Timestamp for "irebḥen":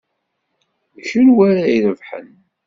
1.75-2.29